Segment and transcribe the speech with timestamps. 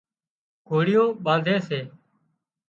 [0.67, 1.79] گھوڙيون ٻانڌي سي